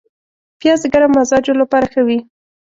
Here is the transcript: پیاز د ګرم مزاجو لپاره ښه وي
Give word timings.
پیاز 0.59 0.79
د 0.83 0.85
ګرم 0.93 1.11
مزاجو 1.17 1.53
لپاره 1.61 1.85
ښه 1.91 2.01
وي 2.07 2.19